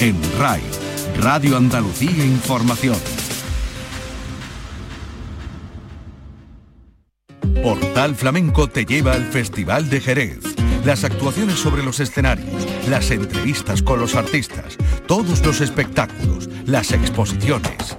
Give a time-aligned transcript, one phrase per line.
[0.00, 0.60] en RAI,
[1.20, 2.96] Radio Andalucía Información.
[7.62, 10.40] Portal Flamenco te lleva al Festival de Jerez.
[10.84, 17.96] Las actuaciones sobre los escenarios, las entrevistas con los artistas, todos los espectáculos, las exposiciones.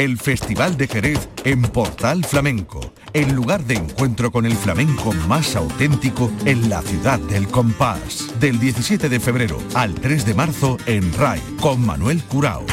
[0.00, 2.80] El Festival de Jerez en Portal Flamenco,
[3.12, 8.32] el lugar de encuentro con el flamenco más auténtico en la ciudad del compás.
[8.40, 12.64] Del 17 de febrero al 3 de marzo en RAI con Manuel Curao.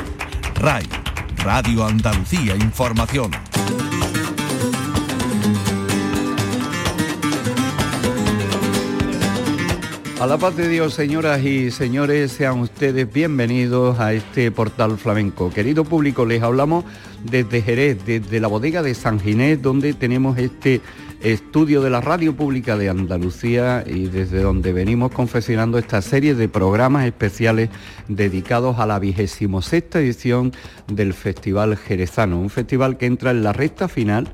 [0.56, 0.88] RAI,
[1.44, 3.47] Radio Andalucía Información.
[10.20, 15.52] A la paz de Dios, señoras y señores, sean ustedes bienvenidos a este portal flamenco.
[15.52, 16.86] Querido público, les hablamos
[17.24, 20.82] desde Jerez, desde la bodega de San Ginés, donde tenemos este
[21.22, 26.50] estudio de la Radio Pública de Andalucía y desde donde venimos confeccionando esta serie de
[26.50, 27.70] programas especiales
[28.08, 30.52] dedicados a la vigésimo sexta edición
[30.88, 34.28] del Festival Jerezano, un festival que entra en la recta final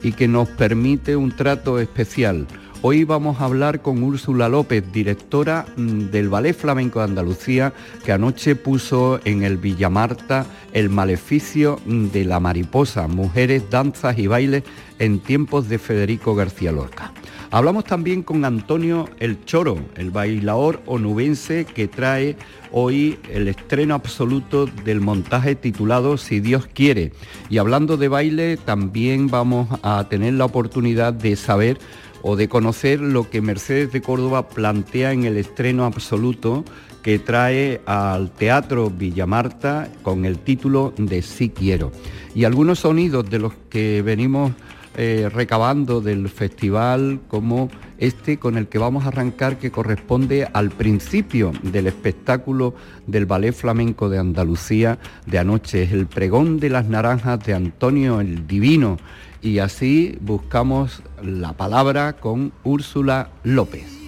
[0.00, 2.46] y que nos permite un trato especial
[2.86, 7.72] Hoy vamos a hablar con Úrsula López, directora mm, del Ballet Flamenco de Andalucía,
[8.04, 14.26] que anoche puso en el Villamarta el maleficio mm, de la mariposa, mujeres, danzas y
[14.26, 14.64] bailes
[14.98, 17.14] en tiempos de Federico García Lorca.
[17.50, 22.36] Hablamos también con Antonio El Choro, el bailador onubense que trae
[22.72, 27.12] hoy el estreno absoluto del montaje titulado Si Dios quiere.
[27.48, 31.78] Y hablando de baile, también vamos a tener la oportunidad de saber
[32.26, 36.64] o de conocer lo que Mercedes de Córdoba plantea en el estreno absoluto
[37.02, 41.92] que trae al Teatro Villamarta con el título de Sí quiero.
[42.34, 44.52] Y algunos sonidos de los que venimos
[44.96, 50.70] eh, recabando del festival como este con el que vamos a arrancar que corresponde al
[50.70, 52.74] principio del espectáculo
[53.06, 55.82] del Ballet Flamenco de Andalucía de anoche.
[55.82, 58.98] Es el pregón de las naranjas de Antonio el Divino
[59.42, 64.04] y así buscamos la palabra con Úrsula López.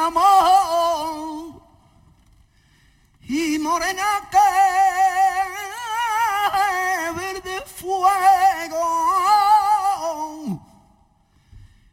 [0.00, 1.62] amor.
[3.22, 4.38] Y morena que
[7.20, 8.86] verde fuego.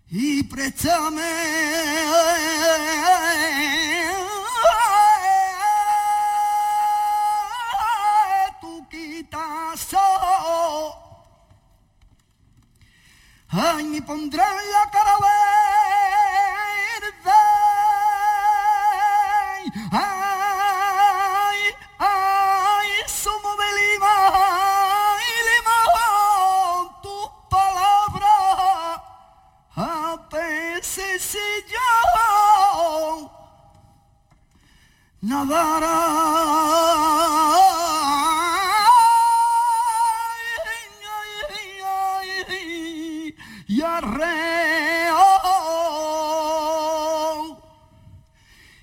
[0.09, 1.33] Y préstame.
[8.61, 9.97] Tu quitazo.
[13.49, 15.17] Ay me pondré en la cara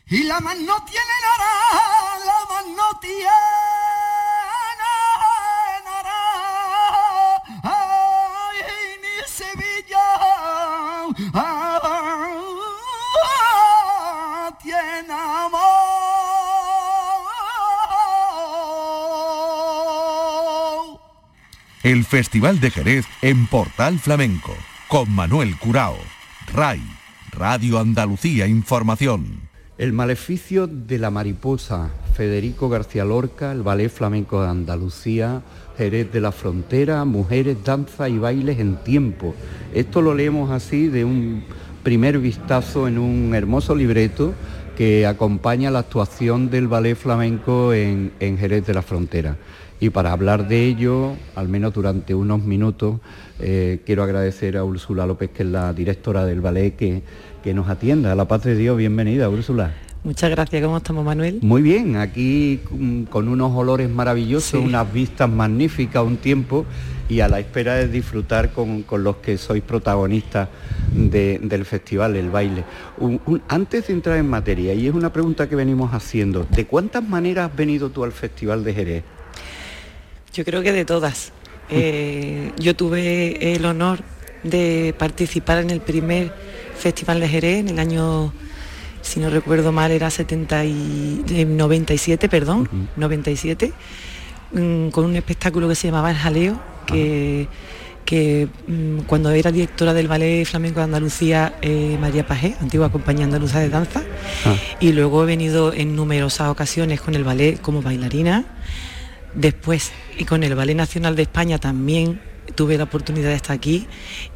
[0.06, 0.83] y la mano
[21.84, 24.56] El Festival de Jerez en Portal Flamenco
[24.88, 25.98] con Manuel Curao.
[26.50, 26.80] RAI
[27.30, 29.50] Radio Andalucía Información.
[29.76, 35.42] El maleficio de la mariposa, Federico García Lorca, el Ballet Flamenco de Andalucía,
[35.76, 39.34] Jerez de la Frontera, Mujeres, Danza y Bailes en Tiempo.
[39.74, 41.44] Esto lo leemos así de un
[41.82, 44.32] primer vistazo en un hermoso libreto
[44.76, 49.36] que acompaña la actuación del ballet flamenco en, Jerez de la Frontera.
[49.80, 53.00] Y para hablar de ello, al menos durante unos minutos,
[53.40, 57.02] eh, quiero agradecer a Úrsula López, que es la directora del ballet, que
[57.44, 58.10] que nos atienda.
[58.10, 59.74] A la paz de Dios, bienvenida, Úrsula.
[60.02, 61.40] Muchas gracias, ¿cómo estamos, Manuel?
[61.42, 62.60] Muy bien, aquí
[63.10, 66.64] con unos olores maravillosos, unas vistas magníficas, un tiempo
[67.08, 70.48] y a la espera de disfrutar con, los que sois protagonistas
[70.92, 72.64] del festival, el baile.
[73.48, 77.50] antes de entrar en materia, y es una pregunta que venimos haciendo, ¿de cuántas maneras
[77.50, 79.04] has venido tú al Festival de Jerez?
[80.32, 81.32] Yo creo que de todas.
[81.70, 84.00] Eh, yo tuve el honor
[84.42, 86.32] de participar en el primer
[86.76, 88.32] Festival de Jerez en el año,
[89.00, 93.72] si no recuerdo mal, era 70 y, 97, perdón, 97,
[94.52, 97.48] mm, con un espectáculo que se llamaba El Jaleo, que,
[98.04, 103.24] que mm, cuando era directora del Ballet Flamenco de Andalucía, eh, María Pajé, antigua compañía
[103.24, 104.02] andaluza de danza,
[104.44, 104.54] ah.
[104.80, 108.44] y luego he venido en numerosas ocasiones con el ballet como bailarina,
[109.34, 112.20] después y con el Ballet Nacional de España también
[112.54, 113.86] tuve la oportunidad de estar aquí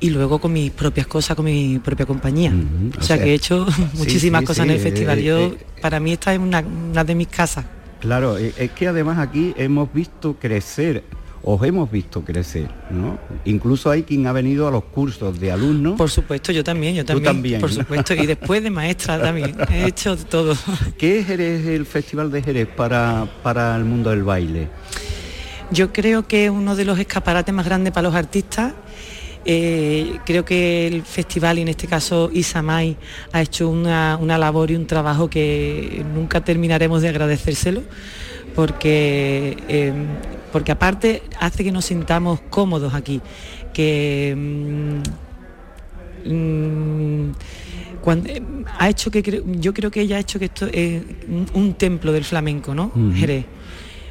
[0.00, 2.52] y luego con mis propias cosas, con mi propia compañía.
[2.98, 5.18] o, sea, que he hecho muchísimas cosas en el festival.
[5.18, 7.64] Eh, Yo, eh, para mí esta es una, de mis casas.
[8.00, 11.02] Claro, es que además aquí hemos visto crecer
[11.50, 13.18] os hemos visto crecer, ¿no?
[13.46, 15.96] Incluso hay quien ha venido a los cursos de alumnos.
[15.96, 17.24] Por supuesto, yo también, yo también.
[17.24, 19.56] también por supuesto, y después de maestra también.
[19.72, 20.54] He hecho todo.
[20.98, 24.68] ¿Qué es el Festival de Jerez para, para el mundo del baile?
[25.70, 28.74] Yo creo que es uno de los escaparates más grandes para los artistas.
[29.46, 32.94] Eh, creo que el festival, y en este caso Isamay,
[33.32, 37.82] ha hecho una, labor y un trabajo que nunca terminaremos de agradecérselo,
[38.58, 39.92] porque, eh,
[40.50, 43.20] porque aparte hace que nos sintamos cómodos aquí,
[43.72, 44.98] que mm,
[46.28, 47.30] mm,
[48.80, 51.04] ha hecho que yo creo que ella ha hecho que esto es
[51.54, 52.90] un, templo del flamenco, ¿no?
[53.14, 53.44] Jerez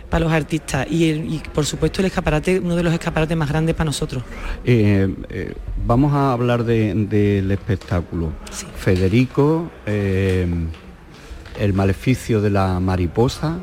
[0.10, 3.88] para los artistas y, por supuesto el escaparate, uno de los escaparates más grandes para
[3.88, 4.24] nosotros.
[4.64, 5.56] Eh, eh,
[5.86, 8.32] vamos a hablar del espectáculo.
[8.78, 10.48] Federico, eh,
[11.60, 13.60] el maleficio de la mariposa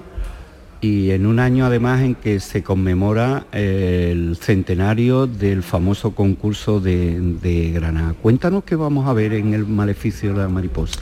[0.84, 7.18] y en un año además en que se conmemora el centenario del famoso concurso de,
[7.20, 8.12] de Granada.
[8.20, 11.00] Cuéntanos qué vamos a ver en el maleficio de la mariposa.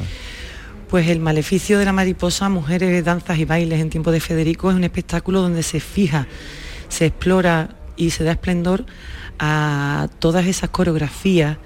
[0.88, 4.76] Pues el maleficio de la mariposa, mujeres, danzas y bailes en tiempo de Federico es
[4.76, 6.28] un espectáculo donde se fija,
[6.88, 8.86] se explora y se da esplendor
[9.40, 11.56] a todas esas coreografías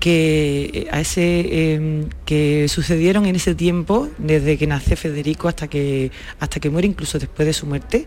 [0.00, 6.10] que, a ese, em, que sucedieron en ese tiempo, desde que nace Federico hasta que,
[6.40, 8.06] hasta que muere, incluso después de su muerte.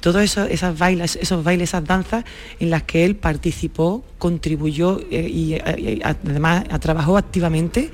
[0.00, 2.24] Todos esos, esas bailes, esos bailes, esas danzas
[2.58, 7.90] en las que él participó, contribuyó eh, y, y además trabajó activamente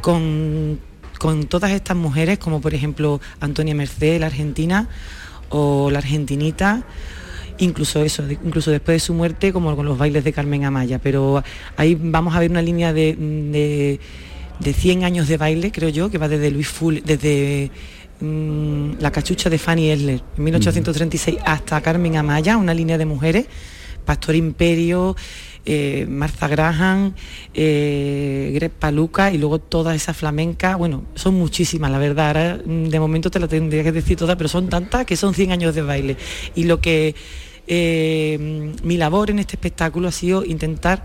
[0.00, 0.78] con
[1.18, 4.88] con todas estas mujeres, como por ejemplo Antonia Merced, la argentina,
[5.48, 6.82] o la argentinita,
[7.58, 10.98] incluso eso, incluso después de su muerte, como con los bailes de Carmen Amaya.
[10.98, 11.42] Pero
[11.76, 13.98] ahí vamos a ver una línea de,
[14.60, 17.70] de, 100 años de baile, creo yo, que va desde Luis Full, desde
[18.20, 23.46] mm, la cachucha de Fanny Esler, en 1836, hasta Carmen Amaya, una línea de mujeres,
[24.04, 25.16] Pastor Imperio,
[25.66, 27.14] eh, Martha Graham,
[27.54, 32.88] eh, Greg Paluca y luego todas esas flamencas, bueno, son muchísimas, la verdad, ahora mm,
[32.88, 35.74] de momento te la tendría que decir todas, pero son tantas que son 100 años
[35.74, 36.16] de baile.
[36.54, 37.14] Y lo que
[37.66, 41.02] eh, mi labor en este espectáculo ha sido intentar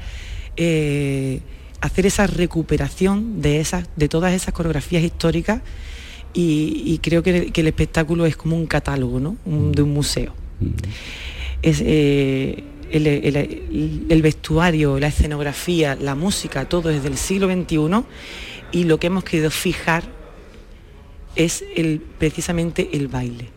[1.79, 5.61] hacer esa recuperación de, esas, de todas esas coreografías históricas
[6.33, 9.37] y, creo que, el espectáculo es como un catálogo ¿no?
[9.45, 10.33] de un museo.
[10.59, 10.67] Mm.
[11.61, 11.81] Es,
[12.91, 18.03] el, vestuario, la escenografía, la música, todo es del siglo XXI
[18.71, 20.03] y lo que hemos querido fijar
[21.35, 23.49] es el, precisamente el baile.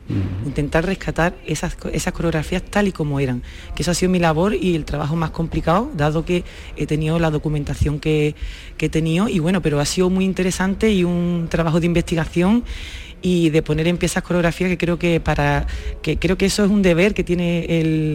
[0.44, 3.42] Intentar rescatar esas, esas coreografías tal y como eran.
[3.74, 6.44] Que eso ha sido mi labor y el trabajo más complicado, dado que
[6.76, 8.34] he tenido la documentación que,
[8.76, 9.28] que he tenido.
[9.28, 12.64] Y bueno, pero ha sido muy interesante y un trabajo de investigación
[13.22, 15.66] y de poner en pie esas coreografías que creo que para
[16.02, 17.64] que creo que eso es un deber que tiene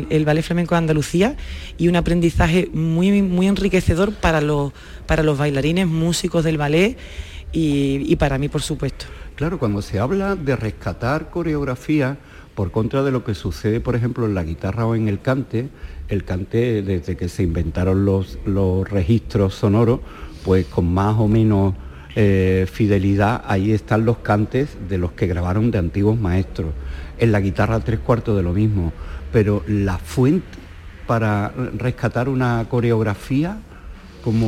[0.09, 1.37] el, ballet flamenco de Andalucía
[1.77, 4.73] y un aprendizaje muy muy enriquecedor para los
[5.05, 6.97] para los bailarines músicos del ballet
[7.53, 9.05] y, para mí por supuesto.
[9.35, 12.17] Claro cuando se habla de rescatar coreografía
[12.53, 15.69] por contra de lo que sucede por ejemplo en la guitarra o en el cante
[16.09, 20.01] el cante desde que se inventaron los, los registros sonoros
[20.43, 21.73] pues con más o menos
[22.19, 26.74] eh, fidelidad, ahí están los cantes de los que grabaron de antiguos maestros.
[27.19, 28.91] En la guitarra tres cuartos de lo mismo,
[29.31, 30.57] pero la fuente
[31.05, 33.59] para rescatar una coreografía,
[34.24, 34.47] ¿cómo,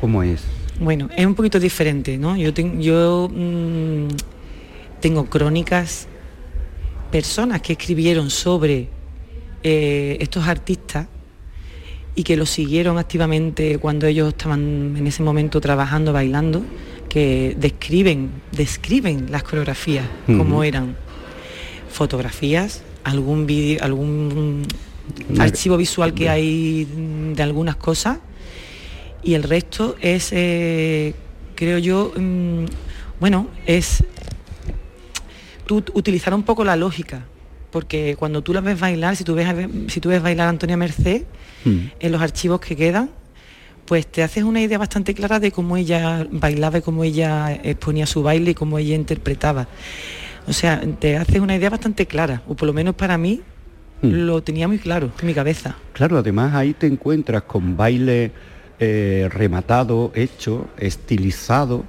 [0.00, 0.42] cómo, es?
[0.80, 2.36] Bueno, es un poquito diferente, ¿no?
[2.36, 4.08] Yo, yo mm,
[5.00, 6.08] tengo crónicas,
[7.12, 8.88] personas que escribieron sobre
[9.62, 11.06] eh, estos artistas
[12.16, 16.64] y que los siguieron activamente cuando ellos estaban en ese momento trabajando, bailando,
[17.08, 20.96] que describen, describen las coreografías, como eran.
[21.90, 24.66] Fotografías, algún vídeo, algún
[25.38, 26.86] archivo visual que hay
[27.34, 28.18] de algunas cosas
[29.22, 31.14] y el resto es, eh,
[31.54, 32.64] creo yo, mm,
[33.20, 34.04] bueno, es
[35.92, 37.26] utilizar un poco la lógica,
[37.70, 39.48] porque cuando tú la ves bailar, si tú ves,
[39.88, 41.24] si tú ves bailar a Antonia Merced,
[41.64, 41.78] mm.
[42.00, 43.10] en los archivos que quedan,
[43.88, 48.04] pues te haces una idea bastante clara de cómo ella bailaba y cómo ella exponía
[48.04, 49.66] su baile y cómo ella interpretaba.
[50.46, 53.40] O sea, te haces una idea bastante clara, o por lo menos para mí
[54.02, 54.08] mm.
[54.10, 55.76] lo tenía muy claro en mi cabeza.
[55.94, 58.30] Claro, además ahí te encuentras con baile
[58.80, 61.84] eh, rematado, hecho, estilizado,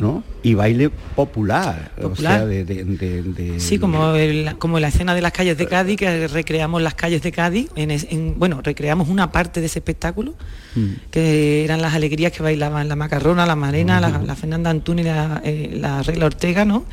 [0.00, 0.24] ¿no?
[0.42, 4.12] Y baile popular, o sea, de, sí, como,
[4.58, 8.38] como la escena de las calles de Cádiz, que recreamos las calles de Cádiz, en,
[8.38, 10.34] bueno, recreamos una parte de ese espectáculo,
[10.74, 11.10] mm.
[11.12, 15.76] que eran las alegrías que bailaban la Macarrona, la Marena, la, Fernanda Antunes, la, eh,
[15.78, 16.84] la Regla Ortega, ¿no?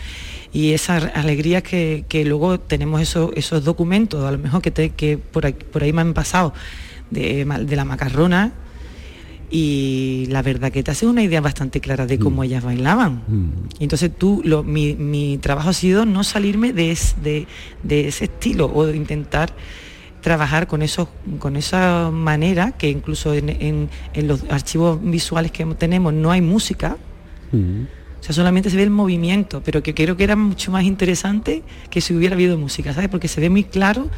[0.52, 5.46] y esas alegrías que, luego tenemos esos, esos documentos, a lo mejor que, que por,
[5.46, 6.54] ahí, por ahí me han pasado
[7.10, 8.54] de, de la macarrona,
[9.52, 12.46] y la verdad que te hace una idea bastante clara de cómo mm.
[12.46, 13.24] ellas bailaban.
[13.28, 13.50] Mm.
[13.80, 16.96] Y entonces tú, mi, trabajo ha sido no salirme de,
[17.84, 19.54] de, ese estilo o de intentar
[20.22, 26.32] trabajar con, eso, con esa manera, que incluso en, los archivos visuales que tenemos no
[26.32, 26.98] hay música.
[27.52, 27.84] Mm.
[28.20, 31.64] O sea, solamente se ve el movimiento, pero que creo que era mucho más interesante
[31.90, 33.10] que si hubiera habido música, ¿sabes?
[33.10, 34.10] Porque se ve muy claro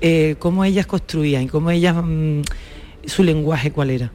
[0.00, 1.94] eh, cómo ellas construían y cómo ellas,
[3.06, 4.12] su lenguaje cuál era.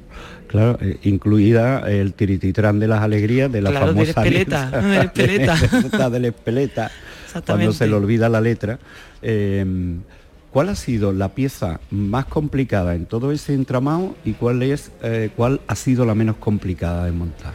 [0.48, 6.10] Claro, eh, incluida el tirititrán de las alegrías de la famosa del espeleta, del espeleta.
[6.10, 6.92] del espeleta,
[7.46, 8.80] cuando se le olvida la letra.
[9.22, 10.02] Em,
[10.52, 15.30] ¿Cuál ha sido la pieza más complicada en todo ese entramado y cuál es eh,
[15.36, 17.54] cuál ha sido la menos complicada de montar?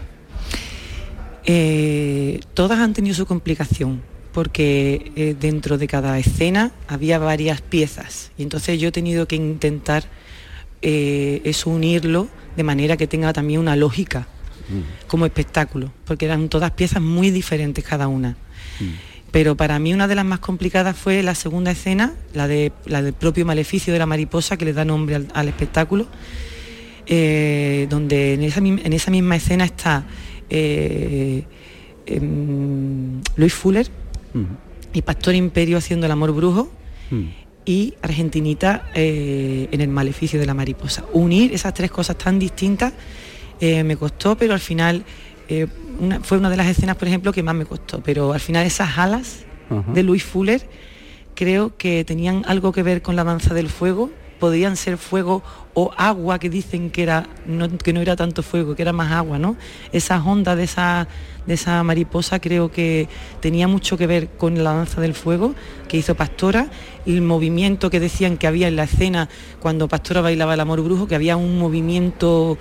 [1.47, 8.43] Eh, todas han tenido su complicación porque dentro de cada escena había varias piezas y
[8.43, 10.05] entonces yo he tenido que intentar
[10.83, 14.27] eso unirlo de manera que tenga también una lógica
[14.69, 15.07] mm.
[15.07, 18.37] como espectáculo, porque eran todas piezas muy diferentes cada una.
[18.81, 19.11] Mm.
[19.31, 23.01] Pero para mí una de las más complicadas fue la segunda escena, la, de, la
[23.01, 26.09] del propio maleficio de la mariposa que le da nombre al, espectáculo,
[27.07, 28.61] eh, donde en esa,
[29.11, 30.05] misma escena está
[30.49, 31.45] eh,
[32.07, 33.87] em, Luis Fuller
[34.35, 34.45] mm.
[34.95, 36.73] y Pastor Imperio haciendo el amor brujo
[37.65, 41.05] y Argentinita eh, en el maleficio de la mariposa.
[41.13, 42.93] Unir esas tres cosas tan distintas
[43.61, 45.05] eh, me costó, pero al final
[45.49, 45.67] eh,
[46.23, 48.03] fue una de las escenas, por ejemplo, que más me costó.
[48.03, 49.45] Pero al final esas alas
[49.95, 50.69] de Luis Fuller
[51.37, 55.93] creo que tenían algo que ver con la danza del fuego podían ser fuego o
[55.97, 57.29] agua que dicen que, era,
[57.85, 59.55] que no era tanto fuego, que era más agua, ¿no?
[59.93, 61.07] Esas ondas de esa,
[61.47, 63.09] de esa mariposa creo que
[63.41, 65.55] tenía mucho que ver con la danza del fuego
[65.89, 66.69] que hizo Pastora,
[67.05, 69.29] y el movimiento que decían que había en la escena
[69.61, 72.59] cuando Pastora bailaba el amor brujo, que había un movimiento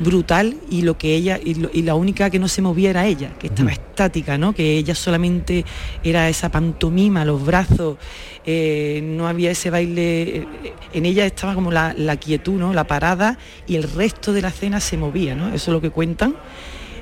[0.00, 3.48] brutal y lo que ella y, la única que no se movía era ella que
[3.48, 5.64] estaba estática no que ella solamente
[6.04, 7.98] era esa pantomima los brazos
[8.44, 10.46] eh, no había ese baile eh,
[10.92, 14.80] en ella estaba como la, quietud no la parada y el resto de la escena
[14.80, 16.36] se movía no eso es lo que cuentan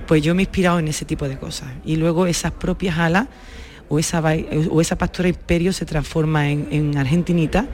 [0.07, 3.27] pues yo me he inspirado en ese tipo de cosas y luego esas propias alas
[3.89, 4.23] o esa,
[4.71, 7.67] o esa pastora imperio se transforma en, argentinita,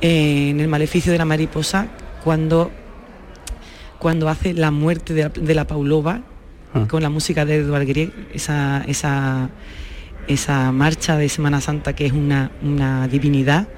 [0.00, 1.88] eh, en el maleficio de la mariposa,
[2.22, 2.70] cuando
[4.00, 6.22] cuando hace la muerte de la, Paulova,
[6.74, 6.86] ah.
[6.88, 9.50] con la música de Eduard Grieg, esa, esa,
[10.26, 13.68] esa marcha de Semana Santa que es una, una divinidad.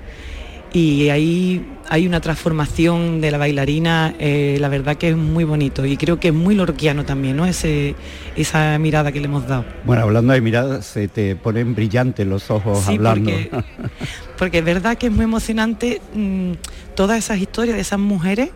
[0.72, 5.84] Y ahí hay una transformación de la bailarina, eh, la verdad que es muy bonito
[5.84, 7.44] y creo que es muy lorquiano también, ¿no?
[7.44, 7.94] Ese,
[8.36, 9.66] esa mirada que le hemos dado.
[9.84, 13.30] Bueno, hablando de mirada, se te ponen brillantes los ojos hablando.
[13.30, 13.50] Porque,
[14.38, 16.52] porque, es verdad que es muy emocionante mm,
[16.94, 18.50] todas esas historias de esas mujeres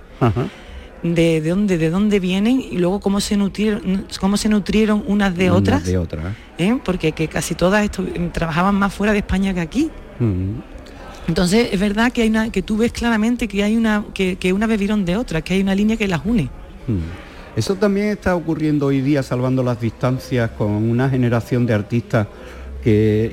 [1.03, 5.51] de, dónde, de dónde vienen y luego cómo se nutrieron, cómo se nutrieron unas de
[5.51, 5.85] otras.
[5.85, 6.35] De otras.
[6.57, 6.79] ¿eh?
[6.83, 7.91] Porque que casi todas
[8.33, 9.91] trabajaban más fuera de España que aquí.
[11.29, 14.53] Entonces es verdad que hay una, que tú ves claramente que hay una, que, que
[14.53, 16.49] una bebieron de otra, que hay una línea que las une.
[17.57, 22.27] Eso también está ocurriendo hoy día, salvando las distancias, con una generación de artistas
[22.85, 23.33] que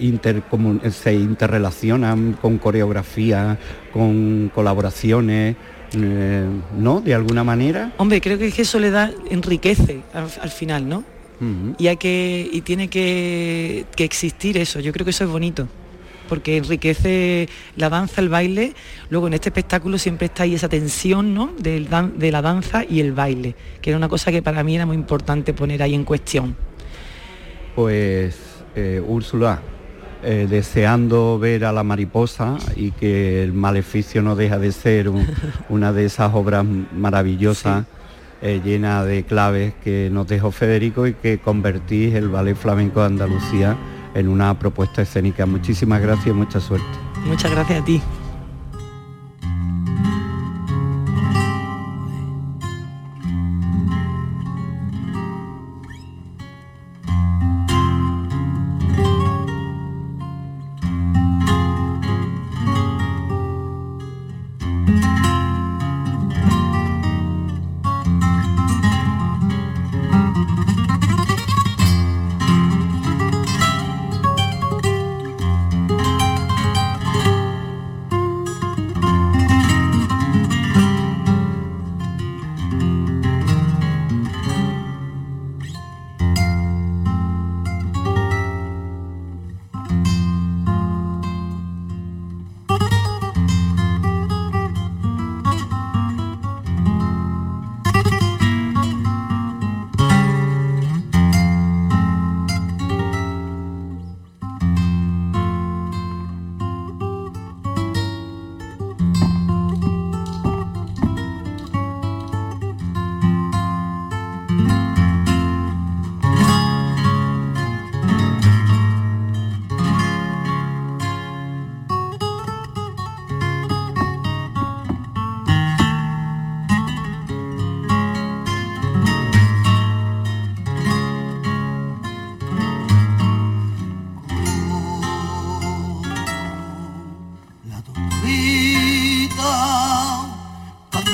[0.91, 3.59] se interrelacionan con coreografía,
[3.91, 5.55] con colaboraciones,
[5.95, 6.47] eh,
[6.79, 7.01] ¿no?
[7.01, 7.91] De alguna manera.
[7.97, 11.03] Hombre, creo que, es que Soledad enriquece al, final, ¿no?
[11.77, 15.67] y, hay que, y tiene que, existir eso, yo creo que eso es bonito
[16.27, 18.74] porque enriquece la danza, el baile.
[19.10, 21.51] Luego en este espectáculo siempre está ahí esa tensión ¿no?
[21.58, 24.96] de la danza y el baile, que era una cosa que para mí era muy
[24.96, 26.56] importante poner ahí en cuestión.
[27.75, 28.38] Pues
[28.75, 29.62] eh, Úrsula,
[30.24, 35.10] eh, deseando ver a la mariposa y que el maleficio no deja de ser
[35.70, 37.86] una de esas obras maravillosas.
[38.42, 43.06] Eh, llena de claves que nos dejó Federico y que convertís el Ballet Flamenco de
[43.06, 43.77] Andalucía
[44.13, 45.46] en una propuesta escénica.
[45.46, 46.86] Muchísimas gracias y mucha suerte.
[47.25, 48.01] Muchas gracias a ti.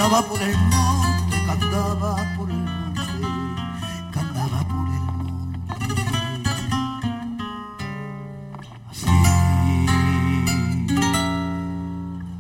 [0.01, 3.01] andaba por el monte, que andaba por el monte,
[4.13, 5.59] que andaba por el monte.
[8.89, 9.09] Así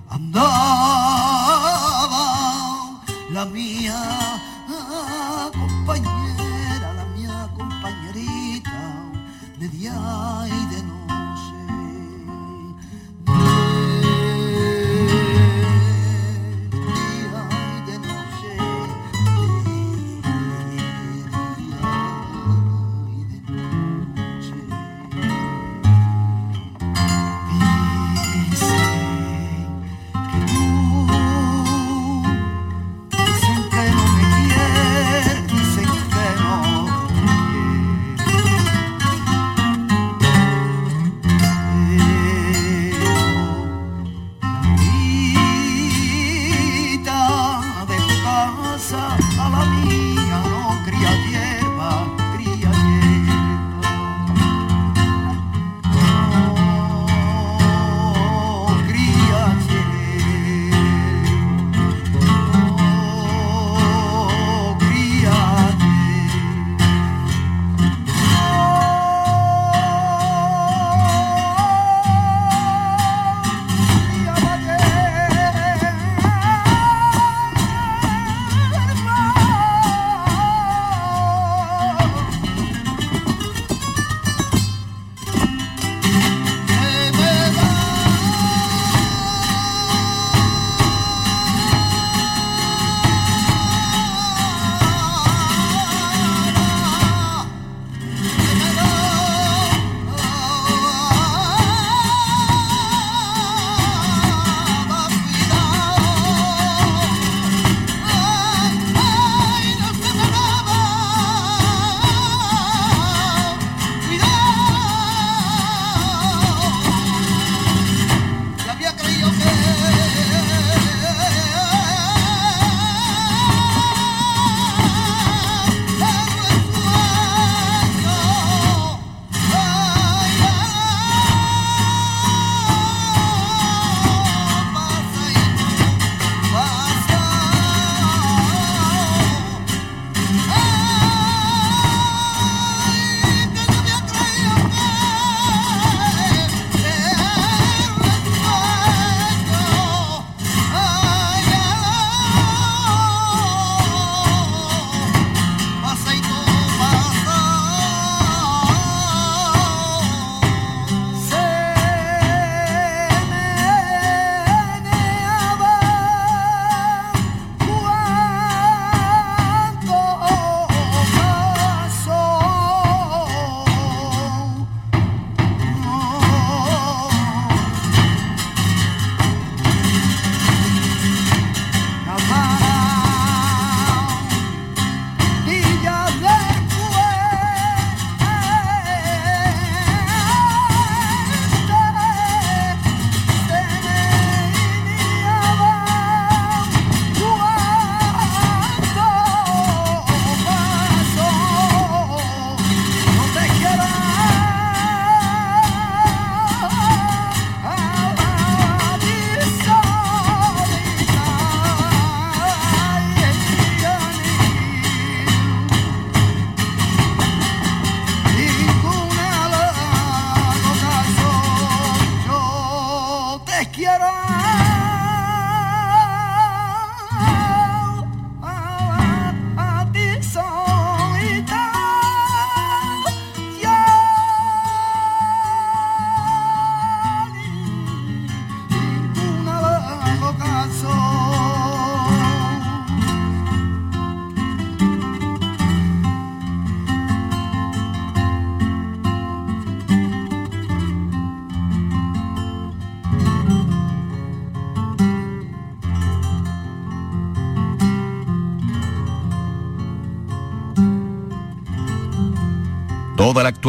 [0.09, 1.41] andaba
[3.29, 3.99] la mía
[5.51, 8.79] compañera, la mía compañerita
[9.59, 9.99] de día
[10.47, 10.68] y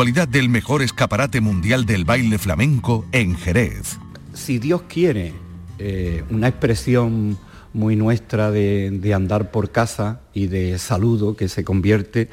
[0.01, 3.99] actualidad del mejor escaparate mundial del baile flamenco en Jerez.
[4.33, 5.35] Si Dios quiere,
[5.79, 7.37] eh, una expresión
[7.75, 12.31] muy nuestra de, andar por casa y de saludo que se convierte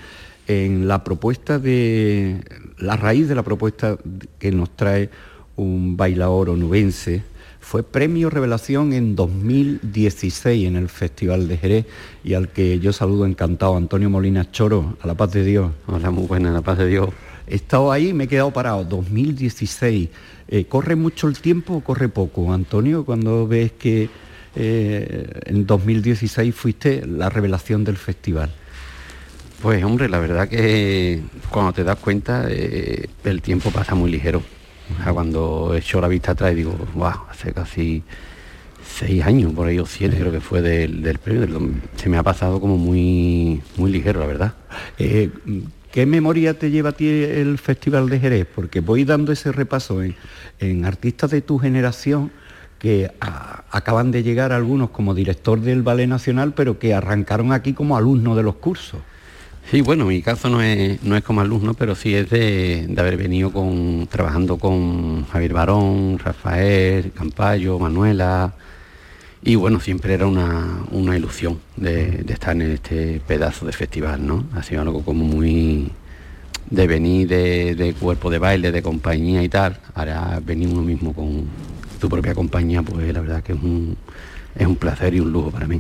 [0.48, 2.42] en la propuesta de
[2.78, 3.98] la raíz de la propuesta
[4.40, 5.10] que nos trae
[5.58, 7.22] un bailador onubense
[7.60, 11.86] fue premio revelación en 2016 en el Festival de Jerez
[12.24, 15.74] y al que yo saludo encantado, Antonio Molina Choro, a la paz de Dios.
[15.86, 17.10] Hola, muy buena, a la paz de Dios.
[17.48, 20.10] He estado ahí, me he quedado parado, 2016.
[20.50, 24.10] Eh, ¿Corre mucho el tiempo o corre poco, Antonio, cuando ves que
[24.56, 28.52] eh, en 2016 fuiste la revelación del festival?
[29.62, 34.44] Pues hombre, la verdad que cuando te das cuenta eh, el tiempo pasa muy ligero.
[35.00, 38.04] O sea, cuando echo la vista atrás digo, wow, hace casi
[38.88, 41.48] seis años, por ahí o siete creo que fue del, del premio,
[41.96, 44.54] se me ha pasado como muy, muy ligero, la verdad.
[44.98, 45.30] Eh,
[45.92, 48.48] ¿Qué memoria te lleva a ti el Festival de Jerez?
[48.54, 52.32] Porque voy dando ese repaso en, artistas de tu generación
[52.78, 57.98] que acaban de llegar algunos como director del Ballet Nacional, pero que arrancaron aquí como
[57.98, 59.00] alumnos de los cursos.
[59.72, 63.18] Sí, bueno, mi caso no es, no es como alumno, pero sí es de, haber
[63.18, 68.54] venido con, trabajando con Javier Barón, Rafael, Campayo, Manuela,
[69.48, 74.44] y bueno, siempre era una, ilusión de, estar en este pedazo de festival, ¿no?
[74.54, 75.90] Ha sido algo como muy
[76.70, 79.80] de venir de, cuerpo de baile, de compañía y tal.
[79.94, 81.46] Ahora venir uno mismo con
[81.98, 83.96] tu propia compañía, pues la verdad que es un,
[84.54, 85.80] es un placer y un lujo para mí.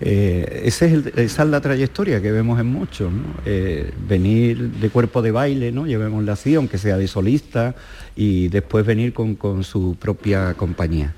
[0.00, 3.10] Eh, esa es la trayectoria que vemos en muchos,
[3.44, 5.86] eh, venir de cuerpo de baile, ¿no?
[5.86, 7.74] llevémosle así, aunque sea de solista,
[8.14, 11.14] y después venir con, su propia compañía.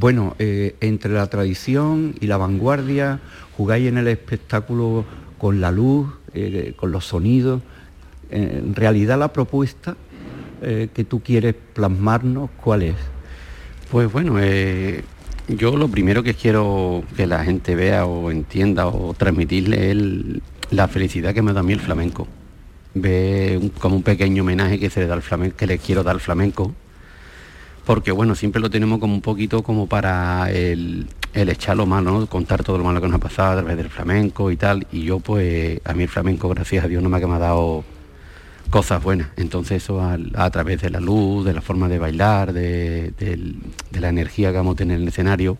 [0.00, 3.20] Bueno, eh, entre la tradición y la vanguardia,
[3.58, 5.04] jugáis en el espectáculo
[5.36, 6.08] con la luz,
[6.76, 7.60] con los sonidos.
[8.30, 9.98] En realidad la propuesta
[10.62, 12.94] que tú quieres plasmarnos, ¿cuál es?
[13.90, 14.38] Pues bueno,
[15.48, 19.98] yo lo primero que quiero que la gente vea o entienda o transmitirle es
[20.70, 22.26] la felicidad que me da a mí el flamenco.
[22.94, 26.14] Ve como un pequeño homenaje que se le da al flamenco, que le quiero dar
[26.14, 26.74] al flamenco.
[27.90, 32.28] Porque bueno, siempre lo tenemos como un poquito como para el, el echar lo malo,
[32.28, 34.86] contar todo lo malo que nos ha pasado a través del flamenco y tal.
[34.92, 37.82] Y yo pues, a mí el flamenco, gracias a Dios, no me ha dado
[38.70, 39.30] cosas buenas.
[39.36, 43.12] Entonces eso a, través de la luz, de la forma de bailar, de,
[43.90, 45.58] la energía que vamos a tener en el escenario,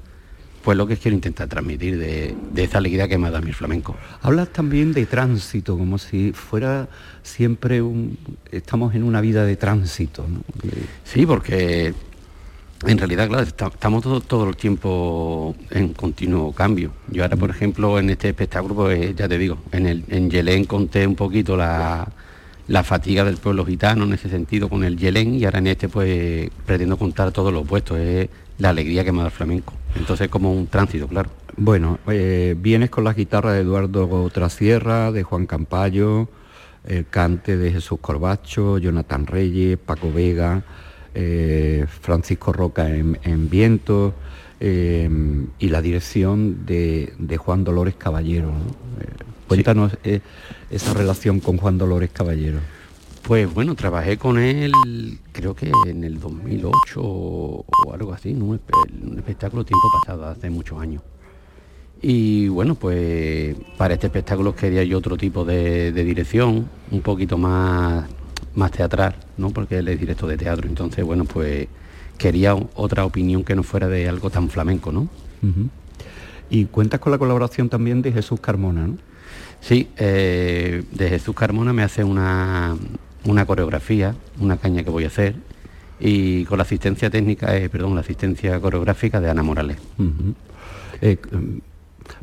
[0.62, 3.96] pues lo que quiero intentar transmitir de, esa alegría que me ha dado mi flamenco.
[4.22, 6.88] Hablas también de tránsito, como si fuera
[7.24, 8.16] siempre un...
[8.52, 10.28] estamos en una vida de tránsito.
[10.28, 10.42] ¿no?
[11.02, 11.92] Sí, porque
[12.86, 16.92] en realidad, claro, estamos todo, todo, el tiempo en continuo cambio.
[17.08, 20.64] Yo ahora, por ejemplo, en este espectáculo, pues ya te digo, en, el, en Yelén
[20.64, 22.08] conté un poquito la
[22.70, 25.88] la fatiga del pueblo gitano en ese sentido con el yelén y ahora en este
[25.88, 29.74] pues pretendo contar todo lo opuesto, es la alegría que me da el flamenco.
[29.96, 31.30] Entonces como un tránsito, claro.
[31.56, 36.28] Bueno, eh, vienes con la guitarra de Eduardo Trasierra, de Juan Campayo,
[36.86, 40.62] el cante de Jesús Corbacho, Jonathan Reyes, Paco Vega,
[41.14, 44.14] eh, Francisco Roca en, viento
[44.60, 45.08] eh,
[45.58, 48.52] y la dirección de, Juan Dolores Caballero.
[49.48, 50.20] Cuéntanos eh,
[50.70, 52.58] esa relación con Juan Dolores Caballero.
[53.22, 54.72] Pues bueno, trabajé con él
[55.40, 58.60] creo que en el 2008 o, algo así, en un,
[59.16, 61.02] espectáculo tiempo pasado, hace muchos años.
[62.02, 68.06] Y bueno, pues para este espectáculo quería yo otro tipo de, dirección, un poquito más,
[68.54, 69.50] más teatral, ¿no?
[69.50, 71.68] porque él es director de teatro, entonces bueno, pues
[72.20, 75.08] quería otra opinión que no fuera de algo tan flamenco, ¿no?
[76.50, 78.98] Y cuentas con la colaboración también de Jesús Carmona, ¿no?
[79.60, 82.76] Sí, eh, de Jesús Carmona me hace una,
[83.46, 85.36] coreografía, una caña que voy a hacer,
[85.98, 89.78] y con la asistencia técnica, eh, perdón, la asistencia coreográfica de Ana Morales.
[91.00, 91.16] Eh,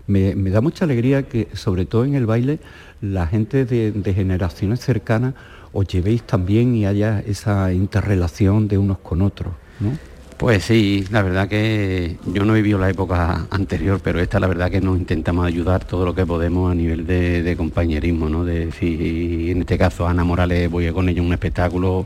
[0.06, 2.60] me, da mucha alegría que, sobre todo en el baile,
[3.02, 5.34] la gente de, de generaciones cercanas
[5.74, 9.92] os llevéis también y haya esa interrelación de unos con otros, ¿no?
[10.38, 14.46] Pues sí, la verdad que yo no he vivido la época anterior, pero esta la
[14.46, 18.46] verdad que nos intentamos ayudar todo lo que podemos a nivel de, compañerismo, ¿no?
[18.46, 22.06] De si en este caso Ana Morales voy con ella un espectáculo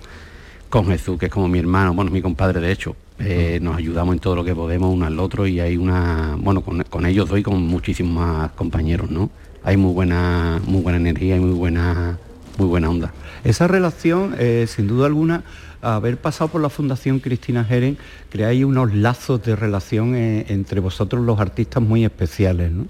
[0.70, 2.96] con Jesús, que es como mi hermano, bueno, mi compadre de hecho.
[3.20, 6.62] Eh, nos ayudamos en todo lo que podemos uno al otro y hay una, bueno,
[6.62, 9.30] con, ellos doy con muchísimos más compañeros, ¿no?
[9.64, 12.18] Hay muy buena, muy buena energía y muy buena,
[12.58, 13.14] muy buena onda.
[13.44, 15.44] Esa relación, eh, sin duda alguna,
[15.82, 17.98] haber pasado por la Fundación Cristina Jeren,
[18.30, 22.86] creáis unos lazos de relación eh, entre vosotros los artistas muy especiales, ¿no?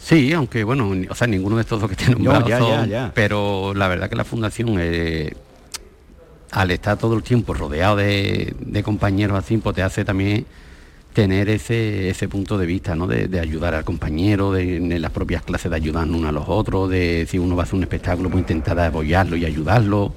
[0.00, 4.08] Sí, aunque bueno, o sea, ninguno de estos dos que tienen un pero la verdad
[4.08, 5.34] que la fundación, eh,
[6.50, 10.46] al estar todo el tiempo rodeado de, compañeros así, pues te hace también
[11.18, 13.08] tener ese, ese punto de vista, ¿no?
[13.08, 16.88] De, ayudar al compañero, de, en las propias clases de ayudar uno a los otros,
[16.88, 20.12] de si uno va a hacer un espectáculo, pues intentar apoyarlo y ayudarlo.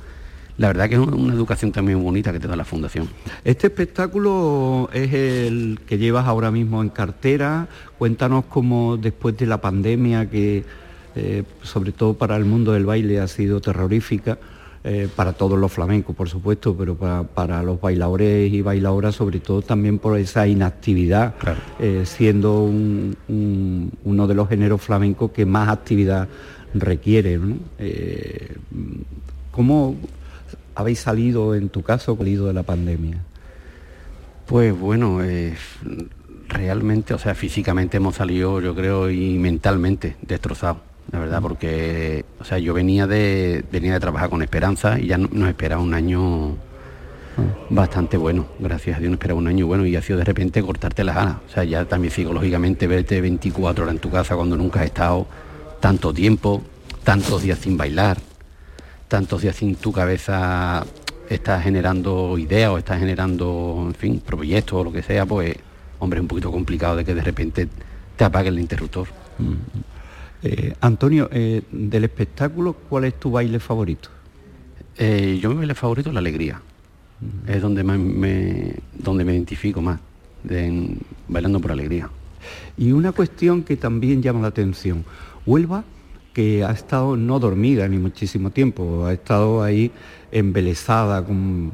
[0.59, 3.09] La verdad que es una educación también bonita que te da la Fundación.
[3.43, 7.67] Este espectáculo es el que llevas ahora mismo en cartera.
[7.97, 10.63] Cuéntanos cómo después de la pandemia, que
[11.15, 14.37] eh, sobre todo para el mundo del baile ha sido terrorífica,
[14.83, 19.61] eh, para todos los flamencos, por supuesto, pero para, los bailadores y bailadoras, sobre todo
[19.61, 21.35] también por esa inactividad,
[21.79, 26.27] eh, siendo uno de los géneros flamencos que más actividad
[26.73, 27.39] requiere.
[27.77, 28.55] Eh,
[29.51, 29.97] ¿Cómo
[30.73, 33.17] habéis salido, en tu caso, salido de la pandemia?
[34.47, 35.19] Pues bueno,
[36.47, 42.45] realmente, o sea, físicamente hemos salido, yo creo, y mentalmente destrozados la verdad, porque, o
[42.45, 46.55] sea, yo venía de, venía de trabajar con Esperanza y ya nos esperaba un año
[47.69, 50.61] bastante bueno, gracias a Dios nos esperaba un año bueno y ha sido de repente
[50.61, 51.37] cortarte las alas.
[51.47, 55.27] O sea, ya también psicológicamente verte 24 horas en tu casa cuando nunca has estado
[55.79, 56.61] tanto tiempo,
[57.03, 58.17] tantos días sin bailar,
[59.07, 60.85] tantos días sin tu cabeza
[61.29, 65.55] estás generando ideas o estás generando, en fin, proyectos o lo que sea, pues,
[65.99, 67.67] hombre, es un poquito complicado de que de repente
[68.17, 69.07] te apague el interruptor.
[69.39, 69.53] Mm.
[70.43, 74.09] Eh, Antonio, eh, del espectáculo, ¿cuál es tu baile favorito?
[74.97, 76.61] Eh, yo mi baile favorito es la alegría.
[77.45, 79.99] Es donde me, donde me identifico más,
[81.27, 82.09] bailando por alegría.
[82.75, 85.05] Y una cuestión que también llama la atención.
[85.45, 85.83] Huelva,
[86.33, 89.91] que ha estado no dormida ni muchísimo tiempo, ha estado ahí
[90.31, 91.73] embelesada con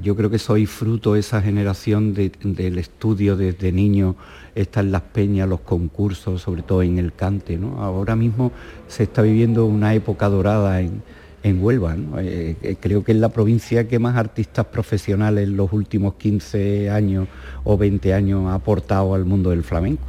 [0.00, 4.16] yo creo que soy fruto de esa generación del estudio desde niño,
[4.54, 7.58] están las peñas, los concursos, sobre todo en el cante.
[7.78, 8.52] Ahora mismo
[8.88, 11.02] se está viviendo una época dorada en,
[11.44, 11.96] Huelva.
[12.18, 16.88] Eh, eh, creo que es la provincia que más artistas profesionales en los últimos 15
[16.90, 17.26] años
[17.64, 20.04] o 20 años ha aportado al mundo del flamenco.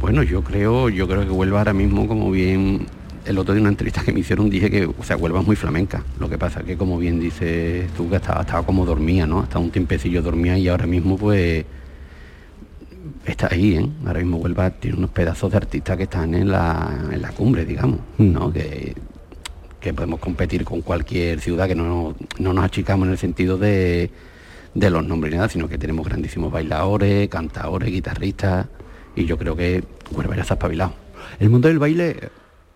[0.00, 2.86] Bueno, yo creo, yo creo que Huelva ahora mismo, como bien
[3.24, 5.46] el otro día en una entrevista que me hicieron dije que, o sea, Huelva es
[5.46, 6.02] muy flamenca.
[6.18, 9.40] Lo que pasa que, como bien dices tú, que estaba, estaba como dormía, ¿no?
[9.40, 11.64] Hasta un tiempecillo dormía y ahora mismo, pues,
[13.24, 13.88] está ahí, ¿eh?
[14.06, 17.64] Ahora mismo Huelva tiene unos pedazos de artistas que están en la, en la cumbre,
[17.64, 18.48] digamos, ¿no?
[18.48, 18.52] Mm.
[18.52, 18.94] Que,
[19.80, 24.10] que podemos competir con cualquier ciudad, que no, no nos achicamos en el sentido de,
[24.74, 28.66] de los nombres ni nada, sino que tenemos grandísimos bailadores, cantadores, guitarristas,
[29.16, 30.94] y yo creo que Huelva ya está espabilado.
[31.38, 32.30] El mundo del baile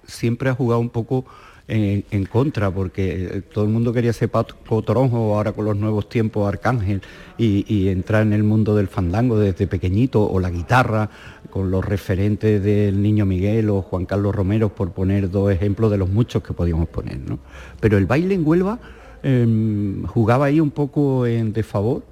[0.07, 1.25] siempre ha jugado un poco
[1.69, 6.09] en, contra, porque eh, todo el mundo quería ser Paco Toronjo, ahora con los nuevos
[6.09, 7.03] tiempos Arcángel,
[7.39, 11.11] y, entrar en el mundo del fandango desde pequeñito, o la guitarra,
[11.51, 15.99] con los referentes del Niño Miguel o Juan Carlos Romero, por poner dos ejemplos de
[15.99, 17.19] los muchos que podíamos poner.
[17.19, 17.39] ¿no?
[17.81, 18.79] Pero el baile en Huelva
[19.23, 22.03] em, jugaba ahí un poco en desfavor.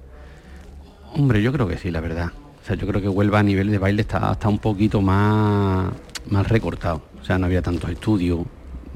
[1.13, 2.31] Hombre, yo creo que sí, la verdad.
[2.63, 5.93] O sea, yo creo que Huelva a nivel de baile está, está un poquito más,
[6.29, 8.41] más recortado o sea, no había tantos estudios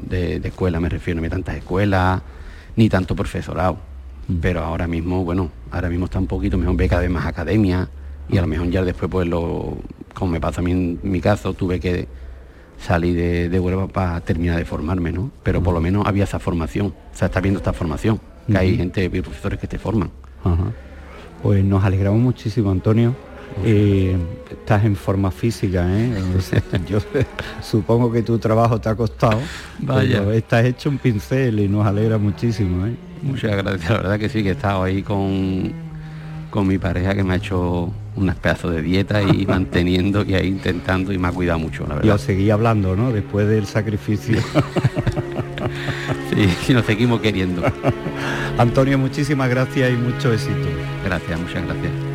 [0.07, 2.21] de, escuela, me refiero, no tantas escuelas,
[2.75, 3.77] ni tanto profesorado.
[4.27, 4.35] Mm.
[4.41, 7.89] Pero ahora mismo, bueno, ahora mismo está un poquito mejor, ve cada vez más academia
[8.29, 9.77] y a lo mejor ya después, pues, lo,
[10.13, 12.07] como me pasa a mí en mi caso, tuve que
[12.79, 15.31] salir de, de Huelva para terminar de formarme, ¿no?
[15.43, 18.77] Pero por lo menos había esa formación, o sea, está viendo esta formación, que hay
[18.77, 20.11] gente, profesores que te forman.
[21.43, 23.15] Pues nos alegramos muchísimo, Antonio,
[23.63, 26.11] estás en forma física, ¿eh?
[26.87, 26.99] yo
[27.61, 29.39] supongo que tu trabajo te ha costado,
[29.79, 30.23] Vaya.
[30.33, 32.85] estás hecho un pincel y nos alegra muchísimo.
[32.85, 32.95] ¿eh?
[33.21, 35.71] Muchas gracias, la verdad que sí, que he estado ahí con,
[36.49, 40.47] con mi pareja que me ha hecho unas pedazos de dieta y manteniendo y ahí
[40.47, 42.07] intentando y me ha cuidado mucho, la verdad.
[42.07, 43.11] Y os seguí hablando, ¿no?
[43.11, 44.39] Después del sacrificio.
[46.65, 47.63] sí, nos seguimos queriendo.
[48.57, 50.67] Antonio, muchísimas gracias y mucho éxito.
[51.05, 52.08] Gracias, muchas gracias.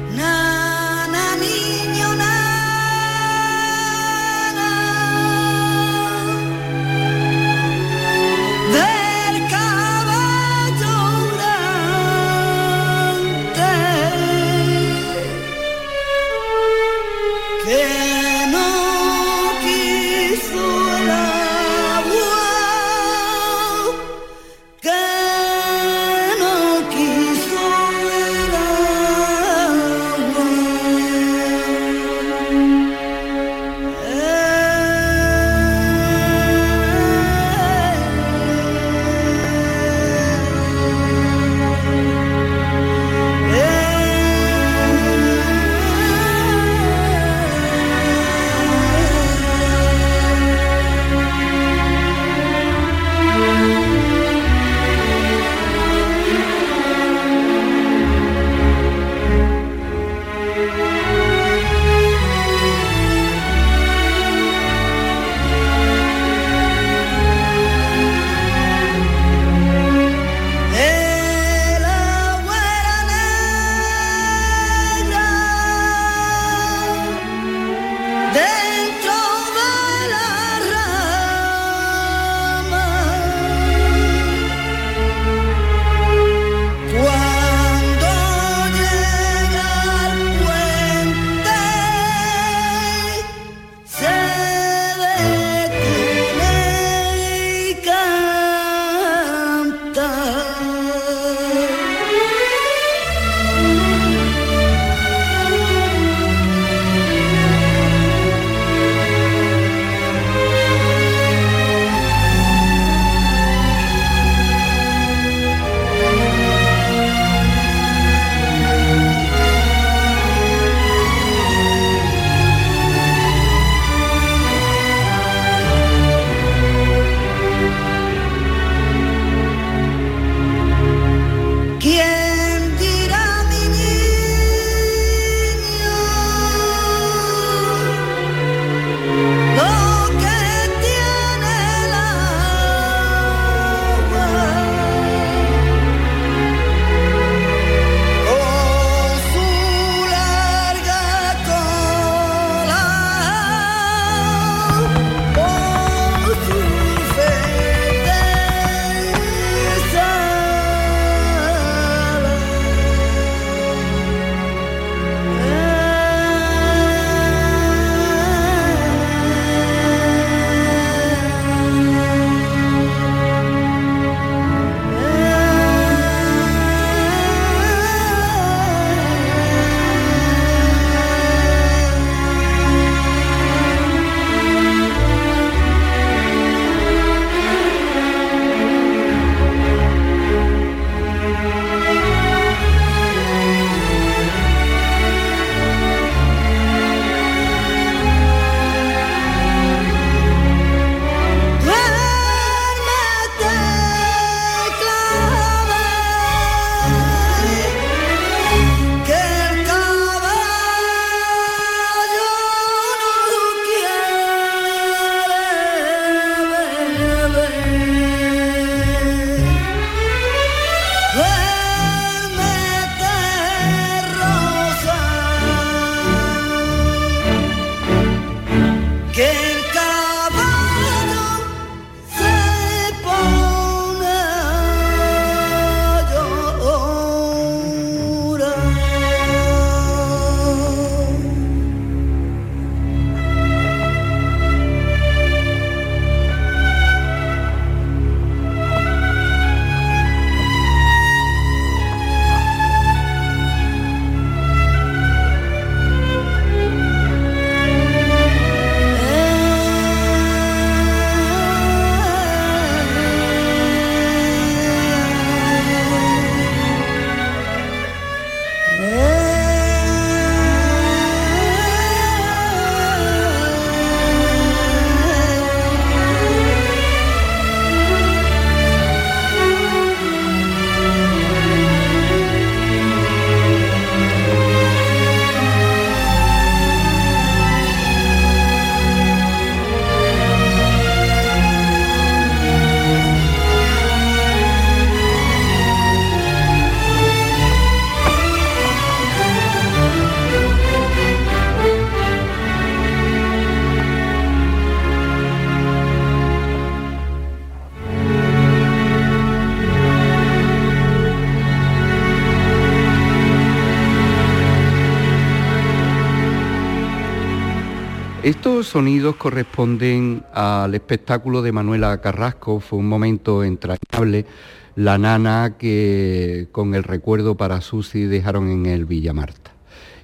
[318.74, 324.26] Sonidos corresponden al espectáculo de Manuela Carrasco, fue un momento entrañable,
[324.74, 329.52] la nana que con el recuerdo para Susi dejaron en el Villa Marta.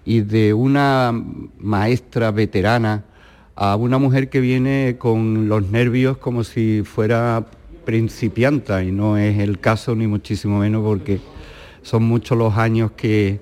[0.05, 1.13] Y de una
[1.59, 3.03] maestra veterana
[3.57, 7.47] a una mujer que viene con los nervios como si fuera
[7.85, 11.19] principianta, y no es el caso ni muchísimo menos porque
[11.83, 13.41] son muchos los años que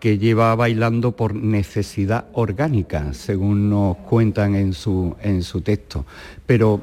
[0.00, 6.04] que lleva bailando por necesidad orgánica, según nos cuentan en su, en su texto.
[6.46, 6.80] Pero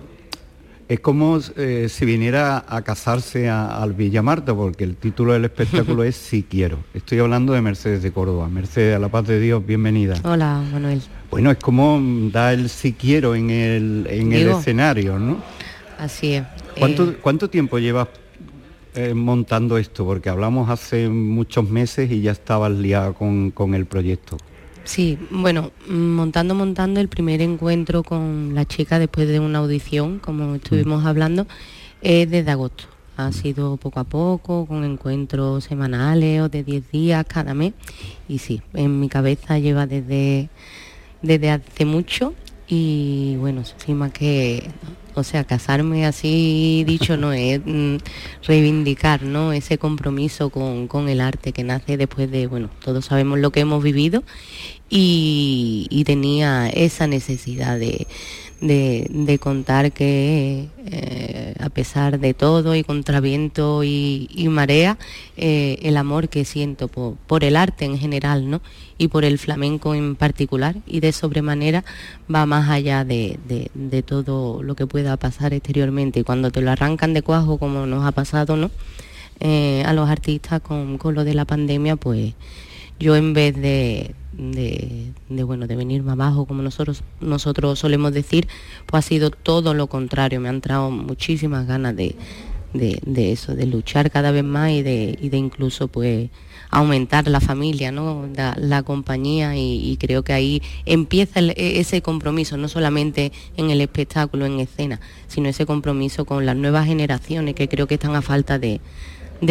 [0.90, 6.04] es como eh, si viniera a casarse al Villa Marta, porque el título del espectáculo
[6.04, 6.80] es Si quiero.
[6.94, 8.50] Estoy hablando de Mercedes de Córdoba.
[8.50, 10.16] Mercedes, a la paz de Dios, bienvenida.
[10.24, 11.02] Hola, Manuel.
[11.32, 12.00] Bueno, es como
[12.32, 15.38] da el Si quiero en el, en el escenario, ¿no?
[15.98, 16.44] Así es.
[16.78, 18.10] ¿Cuánto, eh, ¿Cuánto tiempo llevas
[18.96, 20.06] eh, montando esto?
[20.06, 24.38] Porque hablamos hace muchos meses y ya estabas liada con, con el proyecto.
[24.84, 30.56] Sí, bueno, montando, montando el primer encuentro con la chica después de una audición, como
[30.56, 31.08] estuvimos mm.
[31.08, 31.48] hablando,
[32.02, 32.84] es desde agosto.
[33.16, 33.34] Ha mm.
[33.34, 37.74] sido poco a poco, con encuentros semanales o de 10 días cada mes.
[38.28, 40.50] Y sí, en mi cabeza lleva desde,
[41.22, 42.34] desde hace mucho
[42.68, 44.70] y bueno, encima que
[45.16, 47.98] o sea, casarme así dicho no es mm,
[48.44, 49.54] reivindicar ¿no?
[49.54, 53.84] ese compromiso con, el arte que nace después de, bueno, todos sabemos lo que hemos
[53.84, 54.24] vivido
[54.90, 58.08] y, tenía esa necesidad de,
[59.40, 64.98] contar que eh, a pesar de todo y contra viento y, marea,
[65.38, 68.62] eh, el amor que siento por, por, el arte en general, ¿no?
[68.98, 71.84] y por el flamenco en particular y de sobremanera
[72.34, 73.38] va más allá de,
[74.06, 78.06] todo lo que pueda pasar exteriormente y cuando te lo arrancan de cuajo como nos
[78.06, 78.72] ha pasado ¿no?
[79.40, 82.34] Eh, a los artistas con, lo de la pandemia pues
[83.00, 88.48] yo en vez de, de, bueno de venirme abajo como nosotros nosotros solemos decir
[88.86, 92.16] pues ha sido todo lo contrario me han traído muchísimas ganas de,
[92.74, 96.30] de, eso de luchar cada vez más y de, y de incluso pues
[96.74, 98.28] aumentar la familia, ¿no?
[98.58, 104.48] la, compañía y, creo que ahí empieza e, ese compromiso, no solamente en el espectáculo,
[104.48, 108.58] en escena, sino ese compromiso con las nuevas generaciones que creo que están a falta
[108.58, 108.82] de,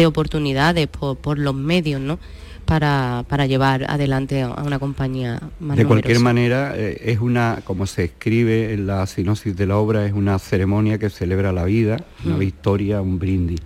[0.05, 2.19] oportunidades por, por los medios, ¿no?
[2.65, 8.05] Para, llevar adelante a una compañía más De cualquier manera, eh, es una, como se
[8.05, 12.35] escribe en la sinopsis de la obra, es una ceremonia que celebra la vida, una
[12.35, 12.39] mm.
[12.39, 13.61] victoria, un brindis,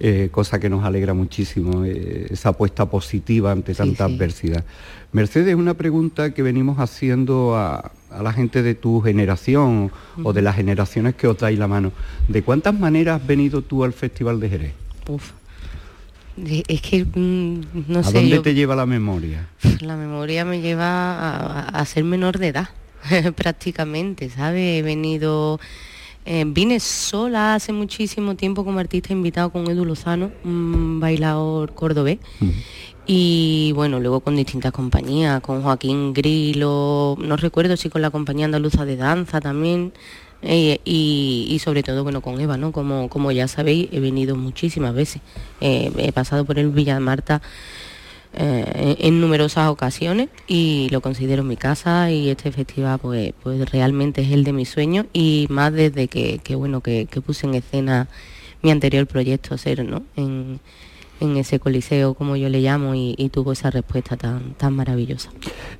[0.00, 4.64] eh, cosa que nos alegra muchísimo, eh, esa apuesta positiva ante tanta adversidad.
[5.12, 9.90] Mercedes, una pregunta que venimos haciendo a, la gente de tu generación
[10.22, 11.92] o de las generaciones que os dais la mano.
[12.28, 14.72] ¿De cuántas maneras has venido tú al Festival de Jerez?
[16.36, 18.18] Es que mm, no sé.
[18.18, 19.48] ¿A dónde te lleva la memoria?
[19.80, 22.68] La memoria me lleva a, ser menor de edad,
[23.36, 24.80] prácticamente, ¿sabes?
[24.80, 25.60] He venido.
[26.26, 32.18] Eh, vine sola hace muchísimo tiempo como artista invitado con Edu Lozano, un bailador cordobés.
[33.06, 38.46] Y bueno, luego con distintas compañías, con Joaquín Grilo, no recuerdo si con la compañía
[38.46, 39.92] andaluza de danza también.
[40.46, 42.70] Eh, y, sobre todo bueno con Eva, ¿no?
[42.70, 45.22] Como, como ya sabéis, he venido muchísimas veces.
[45.60, 47.40] Eh, he pasado por el Villa Marta
[48.34, 54.22] eh, en numerosas ocasiones y lo considero mi casa y este festival pues, pues realmente
[54.22, 58.08] es el de mis sueños y más desde que, bueno que, puse en escena
[58.60, 60.02] mi anterior proyecto ser ¿no?
[60.16, 60.58] en,
[61.24, 65.30] en ese coliseo, como yo le llamo, y, tuvo esa respuesta tan, tan maravillosa.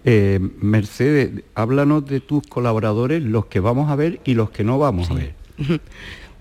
[0.05, 4.79] Eh, Mercedes, háblanos de tus colaboradores, los que vamos a ver y los que no
[4.79, 5.35] vamos a ver.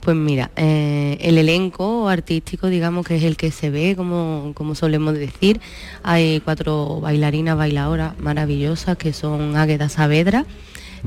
[0.04, 4.76] Pues mira, eh, el elenco artístico, digamos que es el que se ve, como, como
[4.76, 5.62] solemos decir.
[6.04, 10.46] Hay cuatro bailarinas, bailadoras maravillosas que son Águeda Saavedra,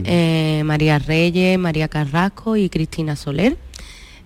[0.02, 3.58] eh, María Reyes, María Carrasco y Cristina Soler.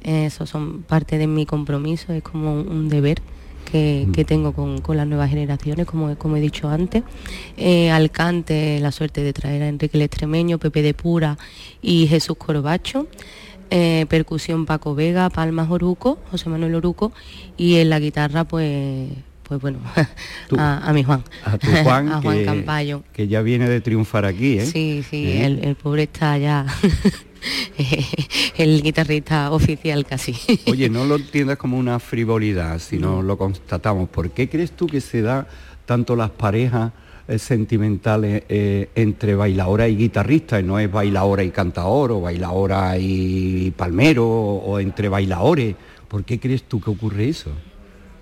[0.04, 3.20] esos son parte de mi compromiso, es como un deber
[3.70, 7.02] que, tengo con, las nuevas generaciones, como, como he dicho antes.
[7.56, 11.38] Eh, Alcante, la suerte de traer a Enrique el Extremeño, Pepe de Pura
[11.82, 13.06] y Jesús Corbacho.
[13.72, 17.12] Eh, percusión Paco Vega, Palmas Oruco, José Manuel Oruco
[17.56, 19.10] y en la guitarra pues
[19.50, 19.80] pues bueno,
[20.58, 21.24] a, mi Juan.
[21.44, 23.02] A tu Juan, a Juan Campayo.
[23.12, 24.64] Que ya viene de triunfar aquí, ¿eh?
[24.64, 25.44] Sí, sí, ¿Eh?
[25.44, 26.66] el, pobre está ya
[28.56, 30.34] el guitarrista oficial casi.
[30.66, 34.08] Oye, no lo entiendas como una frivolidad, sino lo constatamos.
[34.08, 35.46] ¿Por qué crees tú que se da
[35.86, 36.92] tanto las parejas
[37.28, 40.60] eh, sentimentales eh, entre bailadora y guitarrista?
[40.62, 45.76] No es bailadora y cantador, o bailadora y palmero, o entre bailadores.
[46.08, 47.52] ¿Por qué crees tú que ocurre eso?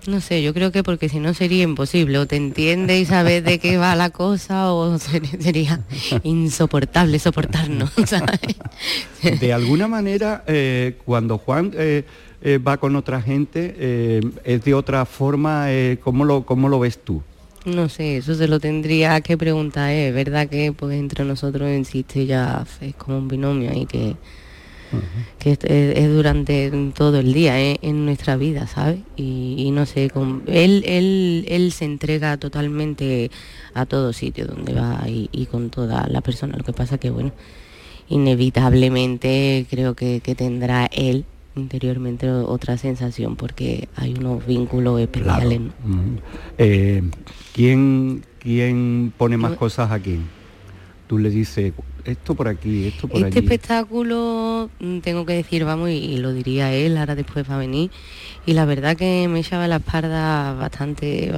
[0.07, 3.43] No sé, yo creo que porque si no sería imposible, o te entiendes y sabes
[3.43, 5.81] de qué va la cosa, o sería
[6.23, 7.91] insoportable soportarnos.
[9.39, 12.03] De alguna manera, eh, cuando Juan eh,
[12.41, 15.67] eh, va con otra gente, es de otra forma,
[16.01, 17.21] ¿cómo, lo, ¿cómo lo ves tú?
[17.65, 22.25] No sé, eso se lo tendría que preguntar, es verdad que pues entre nosotros existe
[22.25, 24.15] ya, es como un binomio y que
[25.39, 27.77] que es, durante todo el día ¿eh?
[27.81, 28.99] en nuestra vida, ¿sabes?
[29.15, 33.31] Y, no sé, con, él, él, él se entrega totalmente
[33.73, 36.55] a todo sitio donde va y, con toda la persona.
[36.57, 37.31] Lo que pasa que, bueno,
[38.09, 41.25] inevitablemente creo que, tendrá él
[41.55, 45.61] interiormente otra sensación porque hay unos vínculos especiales.
[46.57, 47.03] Eh,
[47.53, 50.19] ¿quién, ¿Quién pone más cosas aquí?
[51.07, 51.73] Tú le dices,
[52.05, 56.73] esto por aquí, esto por este espectáculo, mm, tengo que decir, vamos, y, lo diría
[56.73, 57.91] él, ahora después va a venir,
[58.45, 61.31] y la verdad que me echaba la espalda bastante,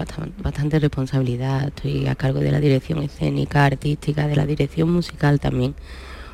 [0.44, 5.76] bastante, responsabilidad, estoy a cargo de la dirección escénica, artística, de la dirección musical también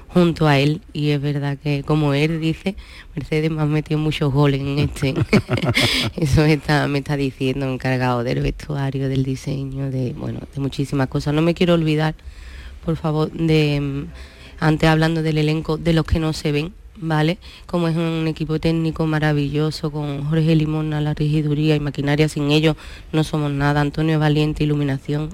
[0.09, 2.75] junto a él y es verdad que como él dice
[3.13, 5.13] Mercedes me ha metido muchos goles en este.
[6.15, 11.34] Eso está, me está diciendo encargado del vestuario del diseño de bueno de muchísimas cosas.
[11.34, 12.15] No me quiero olvidar
[12.88, 14.05] por favor, de mm,
[14.61, 17.38] antes hablando del elenco, de los que no se ven, ¿vale?
[17.65, 22.77] Como es un equipo técnico maravilloso con Jorge Limona, la regiduría y maquinaria, sin ellos
[23.11, 23.81] no somos nada.
[23.81, 25.31] Antonio Valiente, iluminación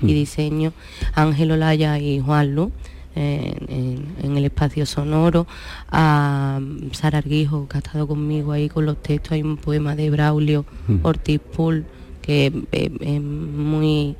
[0.00, 0.08] y mm.
[0.08, 0.72] diseño,
[1.12, 2.72] Ángel Olaya y Juan Luz.
[3.14, 5.46] en, el espacio sonoro,
[5.90, 9.94] a mm, Sara Arguijo, que ha estado conmigo ahí con los textos, hay un poema
[9.94, 10.64] de Braulio
[11.02, 11.84] Ortiz Pool,
[12.22, 14.16] que es muy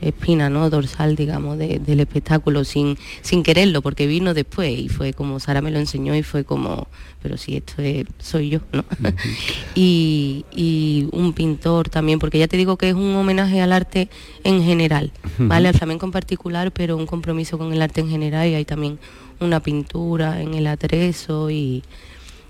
[0.00, 5.40] espina no dorsal digamos del espectáculo sin sin quererlo porque vino después y fue como
[5.40, 6.88] Sara me lo enseñó y fue como
[7.22, 7.74] pero si esto
[8.18, 8.84] soy yo no
[9.74, 14.08] y, un pintor también porque ya te digo que es un homenaje al arte
[14.44, 18.48] en general vale al flamenco en particular pero un compromiso con el arte en general
[18.48, 18.98] y hay también
[19.40, 21.82] una pintura en el atrezo y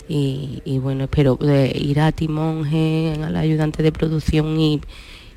[0.08, 4.80] y, bueno espero eh, ir a Timonje al ayudante de producción y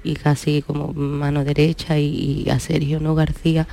[0.03, 3.67] y casi como mano derecha y, a Sergio No García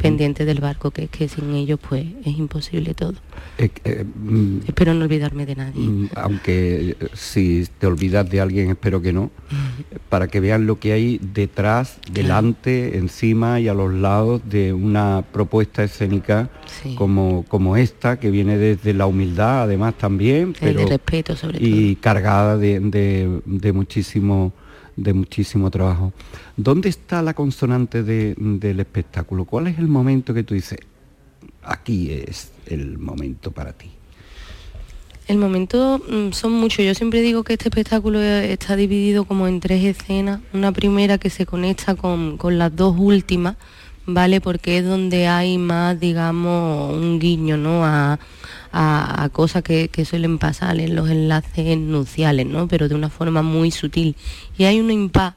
[0.00, 3.14] pendiente del barco que, que sin ellos pues es imposible todo.
[3.58, 5.80] Eh, eh, mm, espero no olvidarme de nadie.
[5.80, 9.30] mm, aunque eh, si te olvidas de alguien espero que no.
[10.08, 15.24] Para que vean lo que hay detrás delante encima y a los lados de una
[15.32, 16.50] propuesta escénica
[16.96, 22.56] como como esta que viene desde la humildad además también pero, respeto sobre y cargada
[22.56, 22.80] de,
[23.44, 24.52] de muchísimo
[24.96, 26.12] de muchísimo trabajo.
[26.56, 29.44] ¿Dónde está la consonante del espectáculo?
[29.44, 30.78] ¿Cuál es el momento que tú dices,
[31.62, 33.90] aquí es el momento para ti?
[35.26, 36.84] El momento mm, son muchos.
[36.84, 40.40] Yo siempre digo que este espectáculo está dividido como en tres escenas.
[40.52, 43.56] Una primera que se conecta con, con las dos últimas,
[44.06, 44.40] ¿vale?
[44.40, 47.84] Porque es donde hay más, digamos, un guiño, ¿no?
[47.84, 48.18] A,
[48.76, 52.66] a, cosas que, suelen pasar en los enlaces nuciales, ¿no?
[52.66, 54.16] Pero de una forma muy sutil.
[54.58, 55.34] Y hay un impas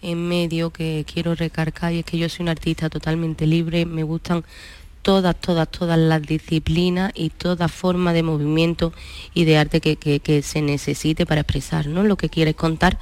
[0.00, 4.04] en medio que quiero recargar y es que yo soy un artista totalmente libre, me
[4.04, 4.44] gustan
[5.02, 8.92] todas, todas, todas las disciplinas y toda forma de movimiento
[9.34, 12.04] y de arte que, se necesite para expresar ¿no?
[12.04, 12.98] lo que quieres contar.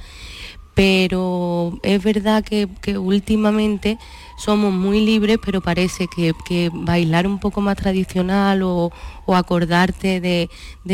[0.73, 3.97] Pero es verdad que, que últimamente
[4.37, 8.91] somos muy libres, pero parece que, bailar un poco más tradicional o,
[9.27, 10.49] acordarte de,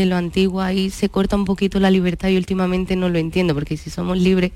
[0.05, 3.77] lo antiguo ahí se corta un poquito la libertad y últimamente no lo entiendo, porque
[3.77, 4.51] si somos libres,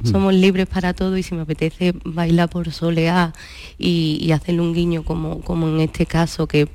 [0.00, 0.08] mm.
[0.08, 3.32] somos libres para todo y si me apetece bailar por soleá
[3.78, 6.68] y, y hacerle un guiño como, como en este caso que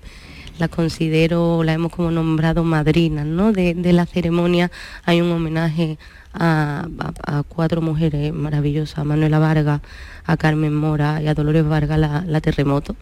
[0.57, 3.51] la considero, la hemos como nombrado madrinas ¿no?
[3.51, 4.71] de, de la ceremonia,
[5.05, 5.97] hay un homenaje
[6.39, 9.81] a, cuatro mujeres maravillosas, a Manuela Vargas,
[10.25, 12.95] a Carmen Mora y a Dolores Vargas la, terremoto,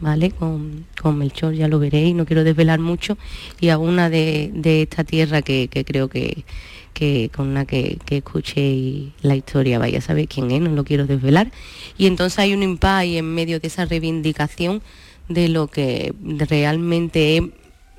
[0.00, 0.30] ¿vale?
[0.30, 3.16] Con, con, Melchor ya lo veréis, no quiero desvelar mucho,
[3.60, 4.52] y a una de,
[4.82, 6.44] esta tierra que, creo que,
[6.92, 10.84] que con una que, que escuché la historia vaya a saber quién es, no lo
[10.84, 11.50] quiero desvelar.
[11.96, 14.82] Y entonces hay un impas en medio de esa reivindicación
[15.28, 17.42] de lo que realmente es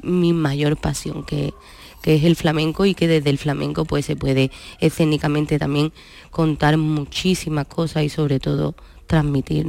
[0.03, 1.53] mi mayor pasión, que
[2.05, 5.91] que es el flamenco y que desde el flamenco pues se puede escénicamente también
[6.29, 8.75] contar muchísimas cosas y sobre todo
[9.07, 9.65] transmitir.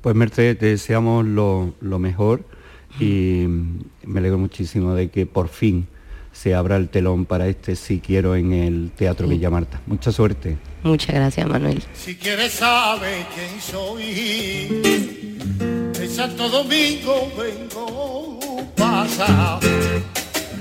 [0.00, 2.44] Pues Mercedes, te deseamos lo, mejor
[2.98, 3.44] y
[4.04, 5.86] me alegro muchísimo de que por fin
[6.32, 9.80] se abra el telón para este Si Quiero en el Teatro Villa Marta.
[9.86, 10.58] Mucha suerte.
[10.82, 11.80] Muchas gracias, Manuel.
[11.94, 14.68] Si quieres saber quién soy,
[16.22, 18.38] Santo Domingo vengo
[18.76, 19.58] pasa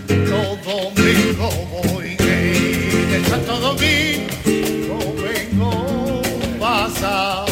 [0.08, 4.98] todo domingo voy de Santo Domingo
[6.60, 7.46] pasa.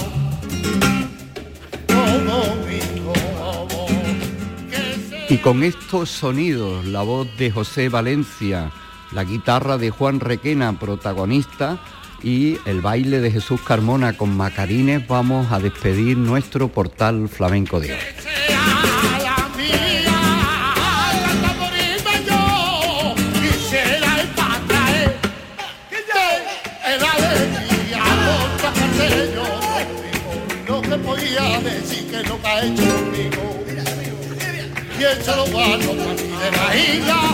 [5.30, 8.72] Y con estos sonidos, la voz de José Valencia,
[9.12, 11.78] la guitarra de Juan Requena, protagonista,
[12.24, 17.94] y el baile de Jesús Carmona con Macarines, vamos a despedir nuestro portal flamenco de
[17.94, 18.00] hoy.
[31.62, 33.66] decir que no hecho conmigo.
[34.98, 37.29] Y se lo guardo para mí de la isla.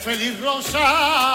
[0.00, 1.29] Infeliz rosa.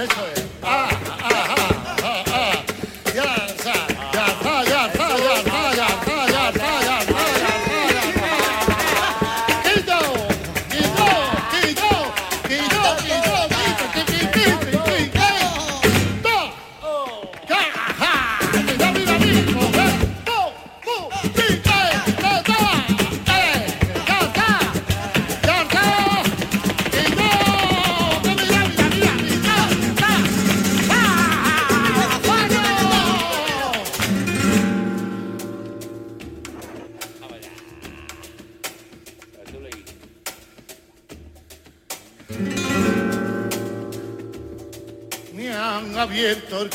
[0.00, 0.49] Abierto el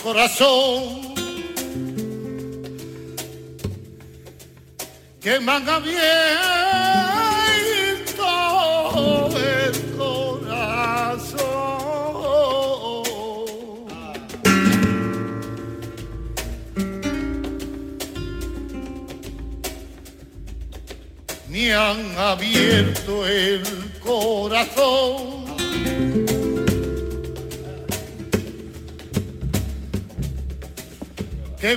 [0.06, 1.16] corazón.
[5.20, 6.25] Que me abierto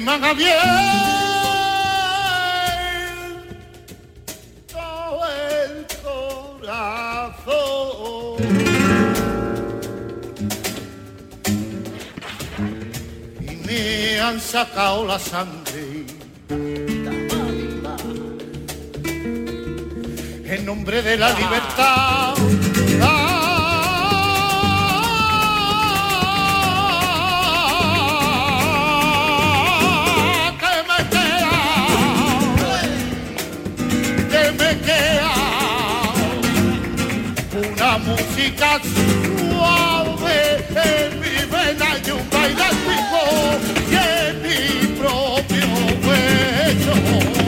[0.09, 0.49] Me han abierto
[5.29, 7.59] el corazón.
[13.43, 16.07] Y me han sacado la sangre.
[20.47, 22.68] En nombre de la libertad.
[38.39, 38.81] Música
[39.51, 43.59] suave en mi vena y un baile antiguo
[43.91, 45.67] y en mi propio
[46.07, 47.48] pecho.